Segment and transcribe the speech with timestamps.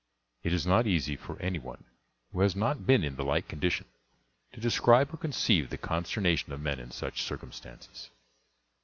[0.41, 1.83] It is not easy for any one
[2.33, 3.85] who has not been in the like condition
[4.51, 8.09] to describe or conceive the consternation of men in such circumstances.